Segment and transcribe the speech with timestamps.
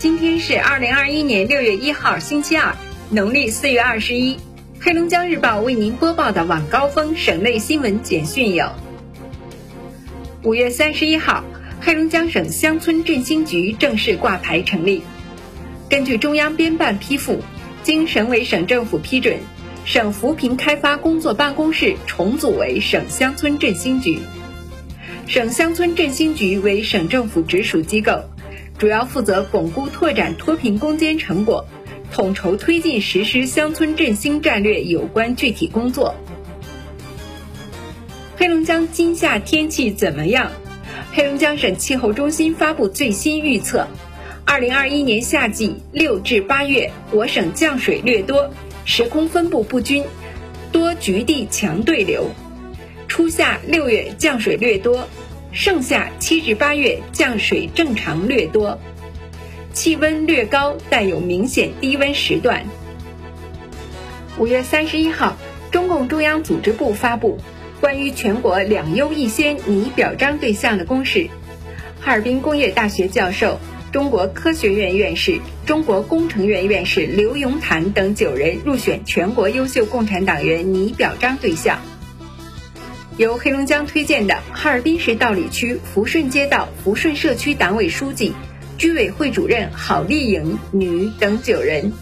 [0.00, 2.74] 今天是二零二一年六月一号，星期二，
[3.10, 4.38] 农历四月二十一。
[4.80, 8.72] 黑龙江日报为您播报的晚高峰省内新闻简讯有：
[10.42, 11.44] 五月三十一号，
[11.82, 15.02] 黑龙江省乡村振兴局正式挂牌成立。
[15.90, 17.42] 根据中央编办批复，
[17.82, 19.36] 经省委省政府批准，
[19.84, 24.18] 省扶贫开发工作办公室重组为省乡村振兴局。
[25.26, 28.24] 省乡村振兴局为省政府直属机构。
[28.80, 31.66] 主要负责巩固拓展脱贫攻坚成果，
[32.10, 36.14] 统筹推进实施乡村振兴战略有关具体工作。
[38.38, 40.50] 黑龙江今夏天气怎么样？
[41.12, 43.86] 黑龙江省气候中心发布最新预测：
[44.46, 48.50] 二零二一年夏季六至八月，我省降水略多，
[48.86, 50.04] 时空分布不均，
[50.72, 52.30] 多局地强对流；
[53.08, 55.06] 初夏六月降水略多。
[55.52, 58.78] 盛夏七至八月降水正常略多，
[59.72, 62.64] 气温略高，带有明显低温时段。
[64.38, 65.36] 五月三十一号，
[65.72, 67.38] 中共中央组织部发布
[67.80, 71.28] 关于全国两优一先拟表彰对象的公示。
[72.00, 73.58] 哈尔滨工业大学教授、
[73.92, 81.80] 中国科学院院士、中国工程院院士刘永坦等九人入选全国优秀共产党员拟表彰对象。
[83.20, 88.32] 由黑龙江推荐的哈尔滨市道里区福顺街道福顺社区党委书记、
[88.78, 91.92] 居委会主任郝丽颖女等九人，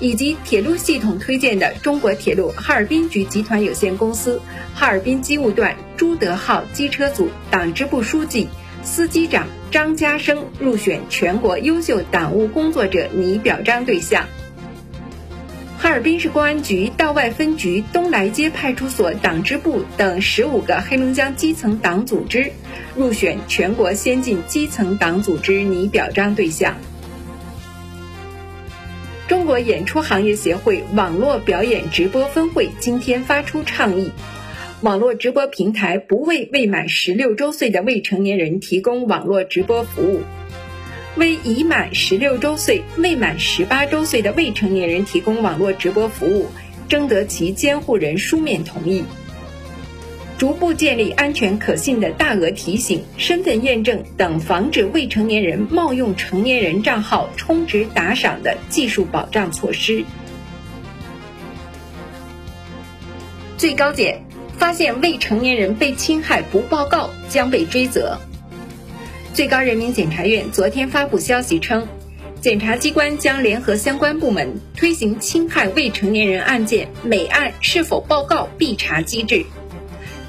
[0.00, 4.40] 以及铁路系统推荐的中国铁路哈尔滨局集团有限公司
[4.74, 8.48] 哈尔滨机务段朱德号机车组党支部书记、
[8.82, 14.26] 司机长张家生入选全国优秀党务工作者拟表彰对象。
[15.86, 22.50] 哈尔滨市公安局道外分局东来街派出所党支部等十五个黑龙江基层党组织
[22.96, 26.74] 入选全国先进基层党组织拟表彰对象。
[29.28, 34.10] 中国演出行业协会网络表演直播分会今天发出倡议：
[34.80, 40.22] 网络直播平台不为未满十六周岁的未成年人提供网络直播服务。
[41.16, 46.48] 为已满十六周岁、未满十八周岁的未成年人提供网络直播服务，
[46.88, 49.04] 征得其监护人书面同意。
[50.38, 60.04] 逐步建立安全可信的大额提醒、身份验证等，防止未成年人冒用成年人账号充值打赏的技术保障措施。
[63.56, 64.22] 最高检
[64.58, 68.18] 发现未成年人被侵害不报告将被追责。
[69.36, 71.86] 最高人民检察院昨天发布消息称，
[72.40, 79.44] 检察机关将联合相关部门推行侵害未成年人案件每案是否报告必查机制，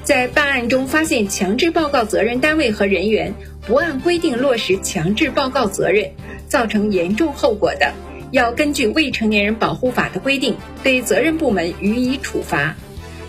[0.04, 3.32] 在办案中发现强制报告责任单位和人员
[3.66, 6.10] 不按规定落实强制报告责任，
[6.46, 7.94] 造成严重后果的，
[8.30, 12.76] 要根据《未成年人保护法》的规定，对责任部门予以处罚，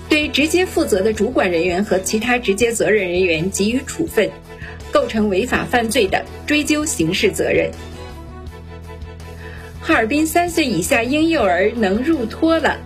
[0.10, 4.30] 对直接负责的主管人员和其他直接责任人员给予处分。
[4.92, 7.72] 构成违法犯罪的，追究刑事责任。
[9.82, 12.78] 哈尔滨三岁以下婴幼儿能入托了。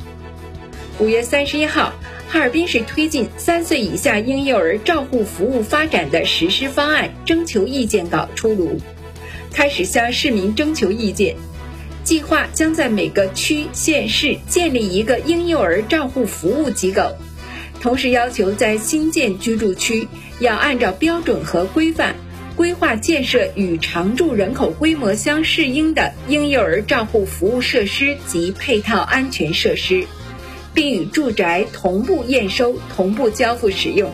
[1.00, 1.94] 五月三十一号，
[2.30, 8.80] 哈尔滨市推进三岁以下婴幼儿照护服务发展的实施方案征求意见稿出炉，
[9.52, 11.36] 开始向市民征求意见。
[12.04, 17.16] 计划将在每个区县市建立一个婴幼儿照护服务机构。
[17.84, 20.08] 同时要求在新建居住区
[20.40, 22.16] 要按照标准和规范
[22.56, 30.06] 规划建设与常住人口规模相适应的婴幼儿照护服务设施及配套安全设施，
[30.74, 34.14] 并与住宅同步验收、同步交付使用。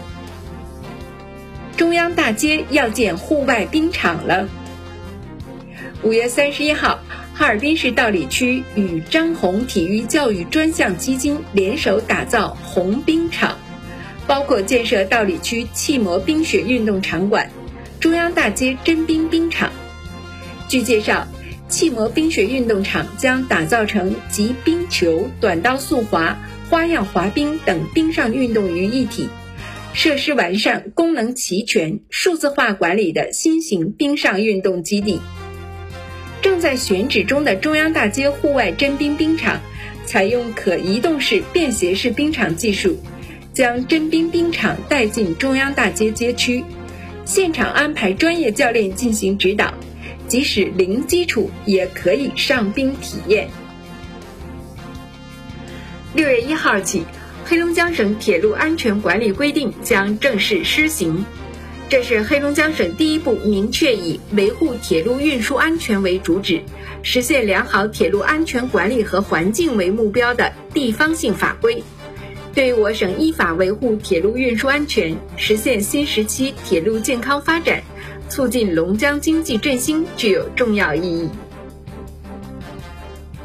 [1.77, 4.49] 中央大街要建户外冰场了。
[6.01, 6.99] 五月三十一号。
[7.39, 13.57] 哈尔滨市道里区与张红体育教育专项基金联手打造红冰场，
[14.27, 17.49] 包括建设道里区气模冰雪运动场馆、
[18.01, 19.71] 中央大街真冰冰场。
[20.67, 21.25] 据介绍，
[21.69, 26.37] 气模冰雪运动场将打造成集冰球、短道速滑、
[26.69, 29.29] 花样滑冰等冰上运动于一体，
[29.93, 35.21] 设施完善、功能齐全、数字化管理的新型冰上运动基地。
[36.59, 39.59] 在选址中的中央大街户外真冰冰场，
[40.05, 42.97] 采用可移动式、便携式冰场技术，
[43.53, 46.63] 将真冰冰场带进中央大街街区，
[47.25, 49.73] 现场安排专业教练进行指导，
[50.27, 53.47] 即使零基础也可以上冰体验。
[56.13, 57.03] 六月一号起，
[57.45, 61.23] 黑龙江省铁路安全管理规定将正式施行。
[61.89, 66.61] 这是黑龙江省第一部明确以维护铁路运输安全为主旨，
[67.01, 71.81] 实现良好铁路安全管理和环境为目标的地方性法规，
[72.53, 77.81] 对我省依法维护铁路运输安全、实现新时期铁路健康发展、
[78.29, 81.27] 促进龙江经济振兴具有重要意义。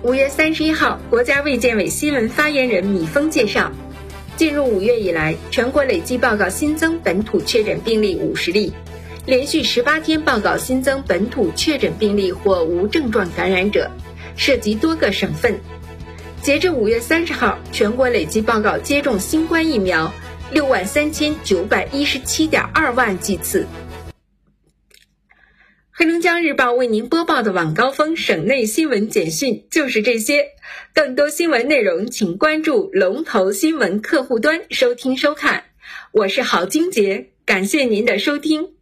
[0.02, 3.72] 五月三十一号，国家卫健委新闻发言人米峰介绍。
[4.36, 8.72] 进入五月以来，全国累计报告新增本土确诊病例五十例，
[9.26, 13.88] 连续十八天报告新增本土确诊病例或无症状感染者，
[14.36, 15.60] 涉及多个省份。
[16.42, 20.12] 截至五月三十号，全国累计报告接种新冠疫苗
[20.50, 23.66] 六万三千九百一十七点二万剂次。
[25.96, 30.46] 黑龙江日报为您播报的晚高峰省内新闻简讯就是这些，
[30.92, 35.66] 更多新闻内容请关注龙头新闻客户端收听收看。
[36.10, 38.73] 我是郝金杰，感谢您的收听。